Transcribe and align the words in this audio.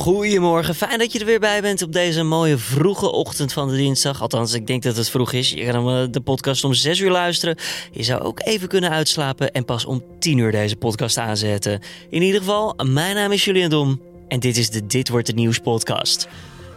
Goedemorgen, 0.00 0.74
fijn 0.74 0.98
dat 0.98 1.12
je 1.12 1.18
er 1.18 1.24
weer 1.24 1.40
bij 1.40 1.60
bent 1.60 1.82
op 1.82 1.92
deze 1.92 2.22
mooie 2.22 2.58
vroege 2.58 3.12
ochtend 3.12 3.52
van 3.52 3.68
de 3.68 3.76
dinsdag. 3.76 4.22
Althans, 4.22 4.52
ik 4.52 4.66
denk 4.66 4.82
dat 4.82 4.96
het 4.96 5.10
vroeg 5.10 5.32
is. 5.32 5.50
Je 5.50 5.64
gaat 5.64 6.12
de 6.12 6.20
podcast 6.20 6.64
om 6.64 6.74
6 6.74 6.98
uur 6.98 7.10
luisteren. 7.10 7.56
Je 7.92 8.02
zou 8.02 8.22
ook 8.22 8.40
even 8.44 8.68
kunnen 8.68 8.90
uitslapen 8.90 9.52
en 9.52 9.64
pas 9.64 9.84
om 9.84 10.02
10 10.18 10.38
uur 10.38 10.50
deze 10.50 10.76
podcast 10.76 11.18
aanzetten. 11.18 11.80
In 12.10 12.22
ieder 12.22 12.40
geval, 12.40 12.74
mijn 12.86 13.14
naam 13.14 13.32
is 13.32 13.44
Julian 13.44 13.70
Dom 13.70 14.00
en 14.28 14.40
dit 14.40 14.56
is 14.56 14.70
de 14.70 14.86
Dit 14.86 15.08
Wordt 15.08 15.26
Het 15.26 15.36
Nieuws 15.36 15.58
podcast 15.58 16.28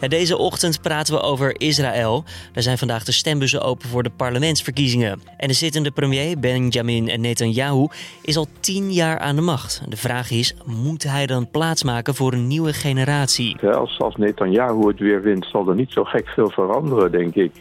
deze 0.10 0.38
ochtend 0.38 0.82
praten 0.82 1.14
we 1.14 1.22
over 1.22 1.62
Israël. 1.62 2.24
Er 2.54 2.62
zijn 2.62 2.78
vandaag 2.78 3.04
de 3.04 3.12
stembussen 3.12 3.62
open 3.62 3.90
voor 3.90 4.04
de 4.04 4.10
parlementsverkiezingen. 4.10 5.22
En 5.38 5.48
de 5.48 5.54
zittende 5.54 5.92
premier 5.92 6.40
Benjamin 6.40 7.22
Netanyahu 7.22 7.88
is 8.22 8.38
al 8.38 8.48
tien 8.60 8.94
jaar 8.94 9.20
aan 9.20 9.36
de 9.36 9.42
macht. 9.42 9.82
De 9.90 9.98
vraag 9.98 10.32
is, 10.32 10.56
moet 10.66 11.04
hij 11.04 11.26
dan 11.26 11.50
plaatsmaken 11.52 12.16
voor 12.16 12.34
een 12.34 12.48
nieuwe 12.48 12.74
generatie? 12.74 13.68
Als, 13.68 14.00
als 14.00 14.16
Netanyahu 14.16 14.88
het 14.88 15.00
weer 15.00 15.22
wint, 15.22 15.46
zal 15.46 15.70
er 15.70 15.76
niet 15.76 15.92
zo 15.92 16.04
gek 16.04 16.28
veel 16.28 16.50
veranderen, 16.50 17.12
denk 17.12 17.36
ik. 17.36 17.52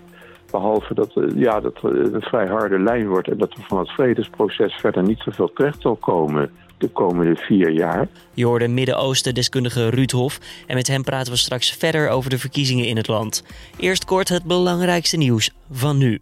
Behalve 0.52 0.94
dat, 0.94 1.16
eh, 1.16 1.24
ja, 1.34 1.60
dat 1.60 1.80
het 1.80 2.14
een 2.14 2.22
vrij 2.22 2.46
harde 2.46 2.78
lijn 2.78 3.08
wordt 3.08 3.28
en 3.28 3.38
dat 3.38 3.52
er 3.52 3.64
van 3.68 3.78
het 3.78 3.90
vredesproces 3.90 4.74
verder 4.74 5.02
niet 5.02 5.20
zoveel 5.20 5.52
terecht 5.52 5.80
zal 5.80 5.96
komen 5.96 6.50
de 6.78 6.88
komende 6.88 7.36
vier 7.36 7.70
jaar. 7.70 8.08
Je 8.34 8.46
hoorde 8.46 8.68
Midden-Oosten-deskundige 8.68 9.88
Ruud 9.88 10.10
Hof 10.10 10.38
en 10.66 10.74
met 10.74 10.86
hem 10.86 11.02
praten 11.02 11.32
we 11.32 11.38
straks 11.38 11.72
verder 11.72 12.08
over 12.08 12.30
de 12.30 12.38
verkiezingen 12.38 12.86
in 12.86 12.96
het 12.96 13.08
land. 13.08 13.44
Eerst 13.76 14.04
kort 14.04 14.28
het 14.28 14.44
belangrijkste 14.44 15.16
nieuws 15.16 15.50
van 15.70 15.98
nu. 15.98 16.20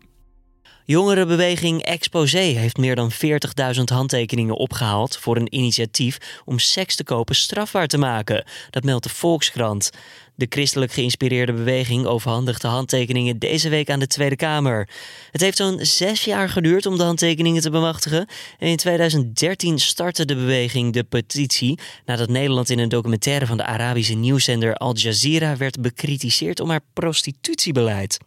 Jongerenbeweging 0.85 1.83
Exposé 1.83 2.39
heeft 2.39 2.77
meer 2.77 2.95
dan 2.95 3.11
40.000 3.13 3.83
handtekeningen 3.85 4.57
opgehaald 4.57 5.17
voor 5.17 5.37
een 5.37 5.55
initiatief 5.55 6.43
om 6.45 6.59
seks 6.59 6.97
te 6.97 7.05
kopen 7.05 7.35
strafbaar 7.35 7.87
te 7.87 7.99
maken. 7.99 8.45
Dat 8.71 8.85
meldt 8.85 9.05
de 9.05 9.11
Volkskrant. 9.11 9.91
De 10.35 10.47
christelijk 10.49 10.93
geïnspireerde 10.93 11.53
beweging 11.53 12.07
overhandigt 12.07 12.63
de 12.63 12.69
handtekeningen 12.69 13.39
deze 13.39 13.69
week 13.69 13.91
aan 13.91 13.99
de 13.99 14.07
Tweede 14.07 14.37
Kamer. 14.37 14.89
Het 15.31 15.41
heeft 15.41 15.57
zo'n 15.57 15.79
zes 15.81 16.25
jaar 16.25 16.49
geduurd 16.49 16.87
om 16.87 16.97
de 16.97 17.03
handtekeningen 17.03 17.63
te 17.63 17.71
bemachtigen. 17.71 18.27
En 18.59 18.69
in 18.69 18.77
2013 18.77 19.79
startte 19.79 20.25
de 20.25 20.35
beweging 20.35 20.93
de 20.93 21.05
petitie 21.05 21.79
nadat 22.05 22.29
Nederland 22.29 22.71
in 22.71 22.79
een 22.79 22.89
documentaire 22.89 23.47
van 23.47 23.57
de 23.57 23.65
Arabische 23.65 24.15
nieuwszender 24.15 24.75
Al 24.75 24.97
Jazeera 24.97 25.57
werd 25.57 25.81
bekritiseerd 25.81 26.61
om 26.61 26.71
haar 26.71 26.85
prostitutiebeleid. 26.93 28.19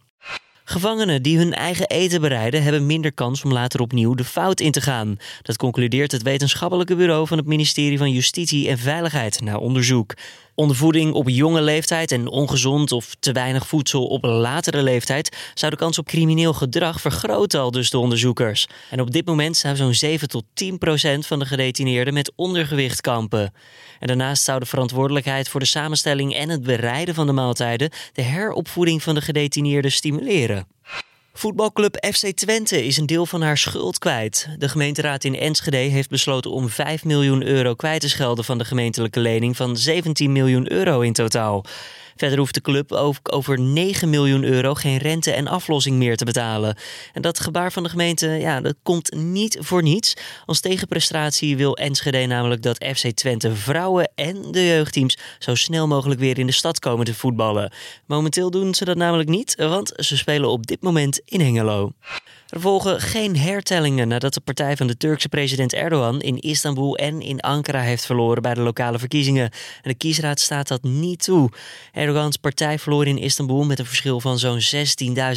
Gevangenen 0.66 1.22
die 1.22 1.38
hun 1.38 1.52
eigen 1.52 1.86
eten 1.86 2.20
bereiden 2.20 2.62
hebben 2.62 2.86
minder 2.86 3.12
kans 3.12 3.44
om 3.44 3.52
later 3.52 3.80
opnieuw 3.80 4.14
de 4.14 4.24
fout 4.24 4.60
in 4.60 4.72
te 4.72 4.80
gaan. 4.80 5.16
Dat 5.42 5.56
concludeert 5.56 6.12
het 6.12 6.22
wetenschappelijke 6.22 6.96
bureau 6.96 7.26
van 7.26 7.38
het 7.38 7.46
ministerie 7.46 7.98
van 7.98 8.10
Justitie 8.10 8.68
en 8.68 8.78
Veiligheid 8.78 9.40
na 9.40 9.56
onderzoek. 9.56 10.14
Ondervoeding 10.54 11.12
op 11.12 11.28
jonge 11.28 11.62
leeftijd 11.62 12.12
en 12.12 12.28
ongezond 12.28 12.92
of 12.92 13.14
te 13.20 13.32
weinig 13.32 13.66
voedsel 13.66 14.06
op 14.06 14.24
latere 14.24 14.82
leeftijd 14.82 15.36
zou 15.54 15.70
de 15.70 15.76
kans 15.76 15.98
op 15.98 16.06
crimineel 16.06 16.52
gedrag 16.52 17.00
vergroten, 17.00 17.60
al 17.60 17.70
dus 17.70 17.90
de 17.90 17.98
onderzoekers. 17.98 18.66
En 18.90 19.00
op 19.00 19.10
dit 19.10 19.26
moment 19.26 19.56
zou 19.56 19.76
zo'n 19.76 19.94
7 19.94 20.28
tot 20.28 20.44
10 20.54 20.78
procent 20.78 21.26
van 21.26 21.38
de 21.38 21.46
gedetineerden 21.46 22.14
met 22.14 22.32
ondergewicht 22.36 23.00
kampen. 23.00 23.52
En 24.00 24.06
daarnaast 24.06 24.42
zou 24.42 24.60
de 24.60 24.66
verantwoordelijkheid 24.66 25.48
voor 25.48 25.60
de 25.60 25.66
samenstelling 25.66 26.34
en 26.34 26.48
het 26.48 26.62
bereiden 26.62 27.14
van 27.14 27.26
de 27.26 27.32
maaltijden 27.32 27.90
de 28.12 28.22
heropvoeding 28.22 29.02
van 29.02 29.14
de 29.14 29.20
gedetineerden 29.20 29.92
stimuleren. 29.92 30.66
Voetbalclub 31.36 32.06
FC 32.12 32.26
Twente 32.26 32.84
is 32.84 32.96
een 32.96 33.06
deel 33.06 33.26
van 33.26 33.42
haar 33.42 33.58
schuld 33.58 33.98
kwijt. 33.98 34.48
De 34.58 34.68
gemeenteraad 34.68 35.24
in 35.24 35.38
Enschede 35.38 35.76
heeft 35.76 36.08
besloten 36.08 36.50
om 36.50 36.68
5 36.68 37.04
miljoen 37.04 37.46
euro 37.46 37.74
kwijt 37.74 38.00
te 38.00 38.08
schelden 38.08 38.44
van 38.44 38.58
de 38.58 38.64
gemeentelijke 38.64 39.20
lening 39.20 39.56
van 39.56 39.76
17 39.76 40.32
miljoen 40.32 40.72
euro 40.72 41.00
in 41.00 41.12
totaal. 41.12 41.64
Verder 42.16 42.38
hoeft 42.38 42.54
de 42.54 42.60
club 42.60 42.92
ook 42.92 43.16
over 43.22 43.60
9 43.60 44.10
miljoen 44.10 44.44
euro 44.44 44.74
geen 44.74 44.98
rente 44.98 45.30
en 45.30 45.46
aflossing 45.46 45.96
meer 45.96 46.16
te 46.16 46.24
betalen. 46.24 46.76
En 47.12 47.22
dat 47.22 47.40
gebaar 47.40 47.72
van 47.72 47.82
de 47.82 47.88
gemeente, 47.88 48.26
ja, 48.26 48.60
dat 48.60 48.74
komt 48.82 49.14
niet 49.14 49.58
voor 49.60 49.82
niets. 49.82 50.14
Als 50.46 50.60
tegenprestatie 50.60 51.56
wil 51.56 51.76
Enschede 51.76 52.26
namelijk 52.26 52.62
dat 52.62 52.84
FC 52.96 53.10
Twente 53.10 53.54
vrouwen 53.54 54.10
en 54.14 54.52
de 54.52 54.66
jeugdteams 54.66 55.18
zo 55.38 55.54
snel 55.54 55.86
mogelijk 55.86 56.20
weer 56.20 56.38
in 56.38 56.46
de 56.46 56.52
stad 56.52 56.78
komen 56.78 57.04
te 57.04 57.14
voetballen. 57.14 57.72
Momenteel 58.06 58.50
doen 58.50 58.74
ze 58.74 58.84
dat 58.84 58.96
namelijk 58.96 59.28
niet, 59.28 59.54
want 59.56 59.92
ze 59.96 60.16
spelen 60.16 60.50
op 60.50 60.66
dit 60.66 60.82
moment 60.82 61.20
in 61.24 61.40
Hengelo. 61.40 61.92
Er 62.54 62.60
volgen 62.60 63.00
geen 63.00 63.36
hertellingen 63.36 64.08
nadat 64.08 64.34
de 64.34 64.40
partij 64.40 64.76
van 64.76 64.86
de 64.86 64.96
Turkse 64.96 65.28
president 65.28 65.72
Erdogan 65.72 66.20
in 66.20 66.38
Istanbul 66.38 66.96
en 66.96 67.20
in 67.20 67.40
Ankara 67.40 67.80
heeft 67.80 68.06
verloren 68.06 68.42
bij 68.42 68.54
de 68.54 68.60
lokale 68.60 68.98
verkiezingen. 68.98 69.50
En 69.82 69.90
de 69.90 69.94
kiesraad 69.94 70.40
staat 70.40 70.68
dat 70.68 70.82
niet 70.82 71.22
toe. 71.22 71.50
Erdogans 71.92 72.36
partij 72.36 72.78
verloor 72.78 73.06
in 73.06 73.18
Istanbul 73.18 73.64
met 73.64 73.78
een 73.78 73.86
verschil 73.86 74.20
van 74.20 74.38
zo'n 74.38 74.60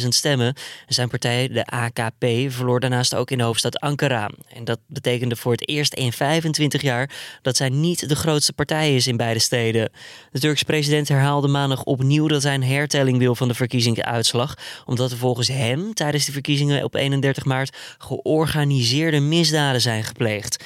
16.000 0.00 0.08
stemmen. 0.08 0.54
Zijn 0.86 1.08
partij, 1.08 1.48
de 1.48 1.66
AKP, 1.66 2.24
verloor 2.48 2.80
daarnaast 2.80 3.14
ook 3.14 3.30
in 3.30 3.38
de 3.38 3.44
hoofdstad 3.44 3.80
Ankara. 3.80 4.30
En 4.48 4.64
dat 4.64 4.78
betekende 4.86 5.36
voor 5.36 5.52
het 5.52 5.68
eerst 5.68 5.94
in 5.94 6.12
25 6.12 6.82
jaar 6.82 7.10
dat 7.42 7.56
zij 7.56 7.68
niet 7.68 8.08
de 8.08 8.16
grootste 8.16 8.52
partij 8.52 8.94
is 8.94 9.06
in 9.06 9.16
beide 9.16 9.40
steden. 9.40 9.90
De 10.30 10.40
Turkse 10.40 10.64
president 10.64 11.08
herhaalde 11.08 11.48
maandag 11.48 11.84
opnieuw 11.84 12.26
dat 12.26 12.42
hij 12.42 12.54
een 12.54 12.64
hertelling 12.64 13.18
wil 13.18 13.34
van 13.34 13.48
de 13.48 13.54
verkiezingsuitslag, 13.54 14.54
omdat 14.84 15.10
er 15.10 15.16
volgens 15.16 15.48
hem 15.48 15.94
tijdens 15.94 16.24
de 16.24 16.32
verkiezingen 16.32 16.84
op 16.84 16.94
31 17.10 17.46
maart 17.46 17.76
georganiseerde 17.98 19.20
misdaden 19.20 19.80
zijn 19.80 20.04
gepleegd. 20.04 20.64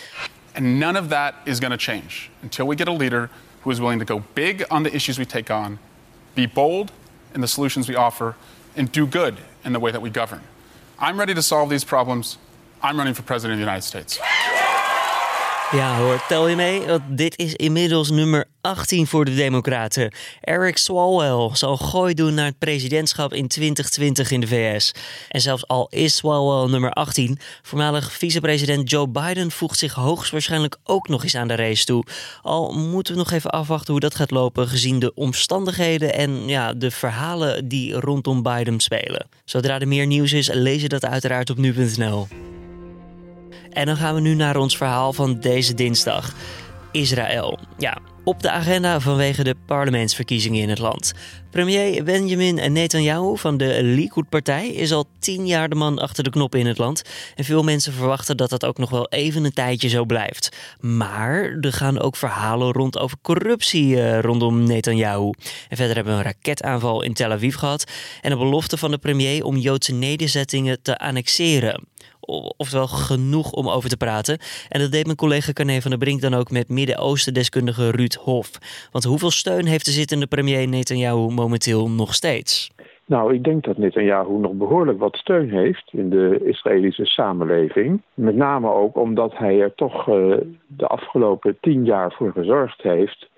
And 0.55 0.79
none 0.79 1.01
of 1.01 1.09
that 1.09 1.35
is 1.45 1.59
going 1.59 1.73
to 1.73 1.93
change 1.93 2.29
until 2.43 2.67
we 2.67 2.77
get 2.77 2.89
a 2.89 2.97
leader 2.97 3.29
who 3.63 3.71
is 3.71 3.79
willing 3.79 4.07
to 4.07 4.15
go 4.15 4.23
big 4.33 4.65
on 4.69 4.83
the 4.83 4.91
issues 4.91 5.17
we 5.17 5.27
take 5.27 5.55
on, 5.55 5.79
be 6.35 6.49
bold 6.55 6.93
in 7.35 7.41
the 7.41 7.47
solutions 7.47 7.87
we 7.87 7.97
offer, 7.97 8.35
and 8.77 8.93
do 8.93 9.07
good 9.07 9.35
in 9.65 9.73
the 9.73 9.79
way 9.79 9.93
that 9.93 10.03
we 10.03 10.11
govern. 10.11 10.41
I'm 10.99 11.19
ready 11.19 11.35
to 11.35 11.43
solve 11.43 11.69
these 11.69 11.87
problems. 11.87 12.39
I'm 12.81 12.97
running 12.97 13.15
for 13.15 13.23
president 13.23 13.53
of 13.53 13.59
the 13.59 13.71
United 13.71 13.85
States. 13.85 14.19
Ja 15.73 15.99
hoor, 15.99 16.25
tel 16.29 16.49
je 16.49 16.57
mee? 16.57 16.87
Want 16.87 17.03
dit 17.09 17.39
is 17.39 17.55
inmiddels 17.55 18.11
nummer 18.11 18.45
18 18.61 19.07
voor 19.07 19.25
de 19.25 19.35
Democraten. 19.35 20.13
Eric 20.41 20.77
Swalwell 20.77 21.57
zal 21.57 21.77
gooi 21.77 22.15
doen 22.15 22.35
naar 22.35 22.45
het 22.45 22.59
presidentschap 22.59 23.33
in 23.33 23.49
2020 23.49 24.31
in 24.31 24.41
de 24.41 24.47
VS. 24.47 24.93
En 25.29 25.41
zelfs 25.41 25.67
al 25.67 25.87
is 25.91 26.17
Swalwell 26.17 26.71
nummer 26.71 26.91
18, 26.91 27.39
voormalig 27.63 28.13
vicepresident 28.13 28.91
Joe 28.91 29.09
Biden 29.09 29.51
voegt 29.51 29.79
zich 29.79 29.95
hoogstwaarschijnlijk 29.95 30.77
ook 30.85 31.09
nog 31.09 31.23
eens 31.23 31.37
aan 31.37 31.49
de 31.49 31.57
race 31.57 31.85
toe. 31.85 32.05
Al 32.43 32.73
moeten 32.73 33.13
we 33.13 33.19
nog 33.19 33.31
even 33.31 33.51
afwachten 33.51 33.93
hoe 33.93 34.01
dat 34.01 34.15
gaat 34.15 34.31
lopen 34.31 34.69
gezien 34.69 34.99
de 34.99 35.15
omstandigheden 35.15 36.15
en 36.15 36.49
ja, 36.49 36.73
de 36.75 36.91
verhalen 36.91 37.69
die 37.69 37.93
rondom 37.93 38.43
Biden 38.43 38.81
spelen. 38.81 39.27
Zodra 39.45 39.81
er 39.81 39.89
meer 39.89 40.07
nieuws 40.07 40.33
is, 40.33 40.49
lees 40.53 40.83
je 40.83 40.89
dat 40.89 41.05
uiteraard 41.05 41.51
op 41.51 41.57
nu.nl. 41.57 42.27
En 43.73 43.87
dan 43.87 43.97
gaan 43.97 44.15
we 44.15 44.21
nu 44.21 44.35
naar 44.35 44.57
ons 44.57 44.77
verhaal 44.77 45.13
van 45.13 45.41
deze 45.41 45.75
dinsdag. 45.75 46.35
Israël. 46.93 47.59
Ja, 47.79 47.99
op 48.25 48.43
de 48.43 48.51
agenda 48.51 49.01
vanwege 49.01 49.45
de 49.45 49.57
parlementsverkiezingen 49.67 50.63
in 50.63 50.69
het 50.69 50.79
land. 50.79 51.13
Premier 51.51 52.05
Benjamin 52.05 52.73
Netanyahu 52.73 53.39
van 53.39 53.57
de 53.57 53.83
Likud-partij 53.83 54.69
is 54.69 54.93
al 54.93 55.07
tien 55.19 55.47
jaar 55.47 55.69
de 55.69 55.75
man 55.75 55.99
achter 55.99 56.25
de 56.25 56.31
knop 56.31 56.55
in 56.55 56.67
het 56.67 56.79
land. 56.79 57.03
En 57.35 57.45
veel 57.45 57.63
mensen 57.63 57.93
verwachten 57.93 58.37
dat 58.37 58.51
dat 58.51 58.65
ook 58.65 58.79
nog 58.79 58.91
wel 58.91 59.09
even 59.09 59.45
een 59.45 59.53
tijdje 59.53 59.89
zo 59.89 60.05
blijft. 60.05 60.57
Maar 60.81 61.57
er 61.61 61.73
gaan 61.73 62.01
ook 62.01 62.17
verhalen 62.17 62.73
rond 62.73 62.99
over 62.99 63.17
corruptie 63.23 63.87
uh, 63.87 64.21
rondom 64.21 64.65
Netanyahu. 64.65 65.33
En 65.69 65.77
verder 65.77 65.95
hebben 65.95 66.13
we 66.13 66.19
een 66.19 66.25
raketaanval 66.25 67.03
in 67.03 67.13
Tel 67.13 67.31
Aviv 67.31 67.57
gehad. 67.57 67.85
En 68.21 68.31
de 68.31 68.37
belofte 68.37 68.77
van 68.77 68.91
de 68.91 68.99
premier 68.99 69.45
om 69.45 69.57
Joodse 69.57 69.93
nederzettingen 69.93 70.83
te 70.83 70.99
annexeren 70.99 71.85
oftewel 72.57 72.87
genoeg 72.87 73.53
om 73.53 73.69
over 73.69 73.89
te 73.89 73.97
praten. 73.97 74.39
En 74.69 74.81
dat 74.81 74.93
deed 74.93 75.05
mijn 75.05 75.17
collega 75.17 75.53
Carne 75.53 75.83
van 75.83 75.91
der 75.91 76.01
Brink 76.01 76.21
dan 76.21 76.35
ook 76.35 76.51
met 76.51 76.69
Midden-Oosten-deskundige 76.69 77.91
Ruud 77.91 78.15
Hof. 78.15 78.51
Want 78.93 79.05
hoeveel 79.05 79.31
steun 79.31 79.67
heeft 79.67 79.85
de 79.85 79.91
zittende 79.91 80.27
premier 80.27 80.69
Netanyahu 80.69 81.33
momenteel 81.33 81.91
nog 81.91 82.15
steeds? 82.15 82.71
Nou, 83.07 83.35
ik 83.35 83.45
denk 83.45 83.65
dat 83.65 83.77
Netanyahu 83.77 84.39
nog 84.39 84.53
behoorlijk 84.53 84.99
wat 84.99 85.17
steun 85.17 85.51
heeft 85.51 85.91
in 85.93 86.11
de 86.11 86.41
Israëlische 86.45 87.05
samenleving. 87.05 88.03
Met 88.15 88.37
name 88.37 88.73
ook 88.73 88.97
omdat 88.97 89.37
hij 89.37 89.61
er 89.61 89.75
toch 89.75 90.09
uh, 90.09 90.37
de 90.67 90.87
afgelopen 90.87 91.57
tien 91.61 91.85
jaar 91.85 92.13
voor 92.13 92.33
gezorgd 92.33 92.83
heeft 92.83 93.31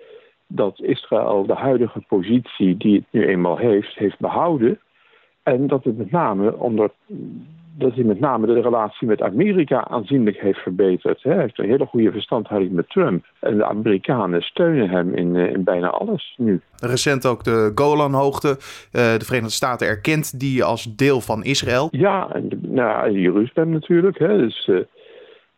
dat 0.46 0.80
Israël 0.80 1.46
de 1.46 1.54
huidige 1.54 2.00
positie 2.08 2.76
die 2.76 2.94
het 2.94 3.04
nu 3.10 3.26
eenmaal 3.26 3.56
heeft, 3.56 3.94
heeft 3.94 4.18
behouden. 4.18 4.78
En 5.42 5.66
dat 5.66 5.84
het 5.84 5.96
met 5.96 6.10
name 6.10 6.56
onder 6.56 6.90
dat 7.78 7.94
hij 7.94 8.04
met 8.04 8.20
name 8.20 8.46
de 8.46 8.60
relatie 8.60 9.06
met 9.06 9.22
Amerika 9.22 9.88
aanzienlijk 9.88 10.40
heeft 10.40 10.58
verbeterd. 10.58 11.22
Hij 11.22 11.38
heeft 11.38 11.58
een 11.58 11.68
hele 11.68 11.86
goede 11.86 12.12
verstandhouding 12.12 12.72
met 12.72 12.88
Trump. 12.88 13.24
En 13.40 13.56
de 13.56 13.64
Amerikanen 13.64 14.42
steunen 14.42 14.90
hem 14.90 15.14
in, 15.14 15.36
eh, 15.36 15.52
in 15.52 15.64
bijna 15.64 15.88
alles 15.88 16.34
nu. 16.36 16.60
Recent 16.76 17.26
ook 17.26 17.44
de 17.44 17.72
Golanhoogte. 17.74 18.48
Uh, 18.48 18.54
de 18.92 19.24
Verenigde 19.24 19.54
Staten 19.54 19.86
erkent 19.86 20.40
die 20.40 20.64
als 20.64 20.96
deel 20.96 21.20
van 21.20 21.44
Israël. 21.44 21.88
Ja, 21.90 22.28
en 22.32 22.48
nou, 22.62 23.20
Jeruzalem 23.20 23.70
natuurlijk. 23.70 24.18
Hè. 24.18 24.38
Dus, 24.38 24.66
uh, 24.66 24.76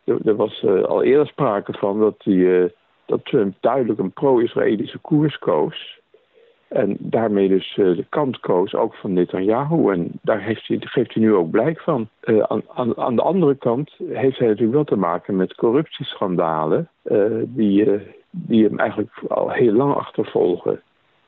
er, 0.03 0.17
er, 0.25 0.35
was 0.35 0.63
uh, 0.65 0.83
al 0.83 1.03
eerder 1.03 1.27
sprake 1.27 1.73
van 1.73 1.99
dat, 1.99 2.15
die, 2.23 2.71
dat 3.05 3.25
Trump 3.25 3.55
duidelijk 3.59 3.99
een 3.99 4.11
pro-Israëlische 4.11 4.97
koers 4.97 5.37
koos. 5.37 5.99
En 6.67 6.95
daarmee 6.99 7.47
dus 7.47 7.73
de 7.75 8.05
kant 8.09 8.39
koos 8.39 8.75
ook 8.75 8.95
van 8.95 9.13
Netanyahu. 9.13 9.91
En 9.91 10.11
daar 10.21 10.41
heeft 10.41 10.67
hij, 10.67 10.77
geeft 10.79 11.13
hij 11.13 11.23
nu 11.23 11.33
ook 11.33 11.51
blijk 11.51 11.79
van. 11.79 12.09
aan, 12.23 12.61
aan, 12.73 12.97
aan, 12.97 13.15
de 13.15 13.21
andere 13.21 13.55
kant 13.55 13.91
heeft 14.13 14.37
hij 14.37 14.47
natuurlijk 14.47 14.75
wel 14.75 14.83
te 14.83 14.95
maken 14.95 15.35
met 15.35 15.55
corruptieschandalen. 15.55 16.89
die, 17.45 18.01
die 18.29 18.63
hem 18.63 18.79
eigenlijk 18.79 19.11
al 19.27 19.51
heel 19.51 19.73
lang 19.73 19.95
achtervolgen. 19.95 20.81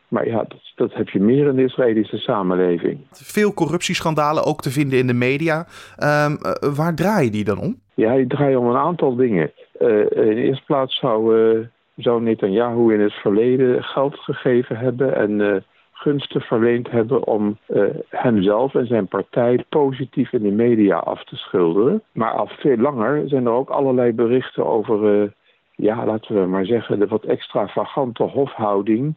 Maar 0.09 0.27
ja, 0.27 0.38
dat, 0.38 0.71
dat, 0.75 0.94
heb 0.94 1.09
je 1.09 1.19
meer 1.19 1.47
in 1.47 1.56
de 1.56 1.63
Israëlische 1.63 2.18
samenleving. 2.18 3.00
Veel 3.12 3.53
corruptieschandalen 3.53 4.45
ook 4.45 4.62
te 4.62 4.71
vinden 4.71 5.00
in 5.00 5.07
de 5.07 5.13
media. 5.13 5.57
Um, 5.57 6.31
uh, 6.31 6.75
waar 6.75 6.95
draaien 6.95 7.31
die 7.31 7.44
dan 7.44 7.59
om? 7.59 7.80
Ja, 7.94 8.15
die 8.15 8.27
draaien 8.27 8.59
om 8.59 8.68
een 8.68 8.77
aantal 8.77 9.15
dingen. 9.15 9.51
In 9.80 10.07
de 10.09 10.35
eerste 10.35 10.65
plaats 10.65 11.00
zou, 11.00 11.35
zou 11.99 12.21
Netanyahu 12.21 12.93
in 12.93 12.99
het 12.99 13.13
verleden 13.13 13.83
geld 13.83 14.15
gegeven 14.15 14.77
hebben 14.77 15.15
en 15.15 15.63
gunsten 15.91 16.41
verleend 16.41 16.91
hebben 16.91 17.27
om 17.27 17.57
hemzelf 18.09 18.75
en 18.75 18.87
zijn 18.87 19.07
partij 19.07 19.65
positief 19.69 20.33
in 20.33 20.41
de 20.41 20.51
media 20.51 20.97
af 20.97 21.23
te 21.23 21.35
schilderen. 21.35 22.03
Maar 22.11 22.31
al 22.31 22.47
veel 22.47 22.77
langer 22.77 23.27
zijn 23.27 23.45
er 23.45 23.51
ook 23.51 23.69
allerlei 23.69 24.13
berichten 24.13 24.65
over, 24.65 25.33
ja, 25.75 26.05
laten 26.05 26.41
we 26.41 26.47
maar 26.47 26.65
zeggen, 26.65 26.99
de 26.99 27.07
wat 27.07 27.23
extravagante 27.23 28.23
hofhouding 28.23 29.15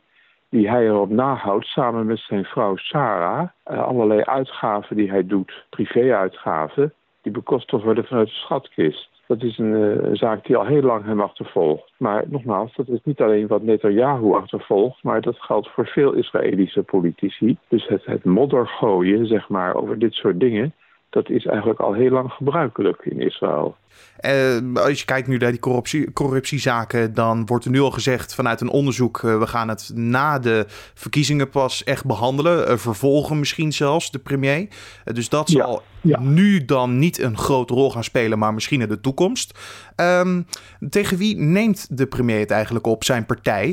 die 0.52 0.68
hij 0.68 0.86
erop 0.86 1.10
nahoudt 1.10 1.66
samen 1.66 2.06
met 2.06 2.18
zijn 2.18 2.44
vrouw 2.44 2.76
Sarah. 2.76 3.48
Uh, 3.70 3.82
allerlei 3.82 4.20
uitgaven 4.20 4.96
die 4.96 5.10
hij 5.10 5.26
doet, 5.26 5.64
privéuitgaven, 5.70 6.92
die 7.22 7.32
bekostigd 7.32 7.84
worden 7.84 8.04
vanuit 8.04 8.28
de 8.28 8.34
schatkist. 8.34 9.10
Dat 9.26 9.42
is 9.42 9.58
een, 9.58 9.72
uh, 9.72 10.02
een, 10.02 10.16
zaak 10.16 10.46
die 10.46 10.56
al 10.56 10.64
heel 10.66 10.82
lang 10.82 11.04
hem 11.04 11.20
achtervolgt. 11.20 11.92
Maar 11.96 12.24
nogmaals, 12.26 12.74
dat 12.76 12.88
is 12.88 13.00
niet 13.02 13.20
alleen 13.20 13.46
wat 13.46 13.62
Netanyahu 13.62 14.32
achtervolgt, 14.32 15.02
maar 15.02 15.20
dat 15.20 15.36
geldt 15.38 15.68
voor 15.68 15.86
veel 15.86 16.12
Israëlische 16.12 16.82
politici. 16.82 17.56
Dus 17.68 17.86
het, 17.86 18.04
het 18.04 18.24
modder 18.24 18.66
gooien, 18.66 19.26
zeg 19.26 19.48
maar, 19.48 19.74
over 19.74 19.98
dit 19.98 20.12
soort 20.12 20.40
dingen, 20.40 20.74
dat 21.12 21.30
is 21.30 21.46
eigenlijk 21.46 21.80
al 21.80 21.92
heel 21.92 22.10
lang 22.10 22.30
gebruikelijk 22.30 23.04
in 23.04 23.20
Israël. 23.20 23.76
Uh, 24.20 24.82
als 24.84 24.98
je 24.98 25.04
kijkt 25.04 25.28
nu 25.28 25.36
naar 25.36 25.50
die 25.50 25.60
corruptie, 25.60 26.12
corruptiezaken, 26.12 27.14
dan 27.14 27.46
wordt 27.46 27.64
er 27.64 27.70
nu 27.70 27.80
al 27.80 27.90
gezegd 27.90 28.34
vanuit 28.34 28.60
een 28.60 28.70
onderzoek: 28.70 29.22
uh, 29.22 29.38
we 29.38 29.46
gaan 29.46 29.68
het 29.68 29.92
na 29.94 30.38
de 30.38 30.64
verkiezingen 30.94 31.50
pas 31.50 31.84
echt 31.84 32.06
behandelen. 32.06 32.68
Uh, 32.68 32.76
vervolgen 32.76 33.38
misschien 33.38 33.72
zelfs 33.72 34.10
de 34.10 34.18
premier. 34.18 34.68
dus 35.04 35.28
dat 35.28 35.48
zal 35.48 35.82
ja. 36.00 36.20
nu 36.20 36.64
dan 36.64 36.98
niet 36.98 37.18
een 37.18 37.36
grote 37.36 37.74
rol 37.74 37.90
gaan 37.90 38.04
spelen, 38.04 38.38
maar 38.38 38.54
misschien 38.54 38.80
in 38.80 38.88
de 38.88 39.00
toekomst. 39.00 39.58
Um, 39.96 40.46
tegen 40.88 41.18
wie 41.18 41.36
neemt 41.36 41.98
de 41.98 42.06
premier 42.06 42.38
het 42.38 42.50
eigenlijk 42.50 42.86
op, 42.86 43.04
zijn 43.04 43.26
partij? 43.26 43.66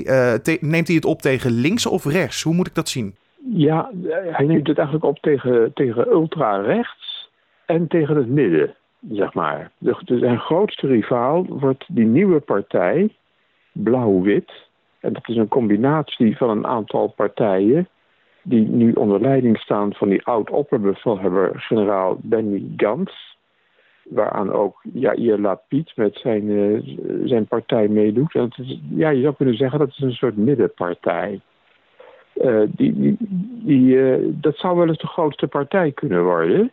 neemt 0.62 0.88
hij 0.88 0.96
het 0.96 1.06
op 1.06 1.22
tegen 1.22 1.52
links 1.52 1.86
of 1.86 2.06
rechts? 2.06 2.44
Hoe 2.44 2.54
moet 2.54 2.68
ik 2.68 2.76
dat 2.76 2.90
zien? 2.90 3.16
Ja, 3.54 3.92
hij 4.32 4.46
neemt 4.46 4.68
het 4.68 4.78
eigenlijk 4.78 5.06
op 5.06 5.18
tegen, 5.20 5.72
tegen 5.74 6.08
ultra-rechts 6.08 7.09
en 7.70 7.88
tegen 7.88 8.16
het 8.16 8.28
midden, 8.28 8.76
zeg 9.12 9.34
maar. 9.34 9.72
Zijn 10.06 10.40
grootste 10.40 10.88
rivaal 10.88 11.46
wordt 11.48 11.86
die 11.88 12.06
nieuwe 12.06 12.40
partij, 12.40 13.16
Blauw-Wit. 13.72 14.52
En 15.00 15.14
dat 15.14 15.30
is 15.30 15.36
een 15.36 15.48
combinatie 15.48 16.38
van 16.38 16.50
een 16.50 16.68
aantal 16.68 17.08
partijen 17.08 17.88
die 18.42 18.68
nu 18.68 18.92
onder 18.92 19.22
leiding 19.22 19.58
staan 19.58 19.94
van 19.94 20.10
die 20.10 20.26
oud-opperbevelhebber 20.26 21.52
generaal 21.54 22.18
Benny 22.22 22.64
Gantz. 22.78 23.14
Waaraan 24.04 24.52
ook 24.52 24.82
Yair 24.94 25.40
Lapid 25.40 25.92
met 25.96 26.16
zijn, 26.16 26.44
uh, 26.44 26.98
zijn 27.24 27.46
partij 27.46 27.88
meedoet. 27.88 28.36
En 28.36 28.50
is, 28.56 28.80
ja, 28.90 29.10
je 29.10 29.22
zou 29.22 29.36
kunnen 29.36 29.56
zeggen 29.56 29.80
dat 29.80 29.90
is 29.90 30.00
een 30.00 30.12
soort 30.12 30.38
middenpartij. 30.38 31.40
Uh, 32.36 32.62
die, 32.68 32.94
die, 32.94 33.18
die 33.66 33.96
uh, 33.96 34.28
dat 34.32 34.58
zou 34.58 34.78
wel 34.78 34.88
eens 34.88 34.98
de 34.98 35.08
grootste 35.08 35.48
partij 35.48 35.92
kunnen 35.92 36.24
worden. 36.24 36.72